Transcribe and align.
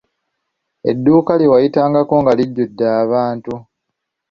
Edduuka 0.89 1.31
lye 1.39 1.51
wayitangako 1.53 2.13
nga 2.21 2.33
lijjudde 2.37 2.85
abantu. 3.01 3.53